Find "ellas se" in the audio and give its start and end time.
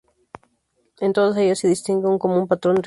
1.37-1.67